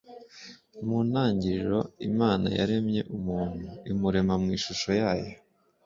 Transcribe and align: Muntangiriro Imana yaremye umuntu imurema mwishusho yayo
Muntangiriro 0.87 1.79
Imana 2.09 2.47
yaremye 2.59 3.01
umuntu 3.15 3.65
imurema 3.91 4.33
mwishusho 4.41 4.89
yayo 5.01 5.33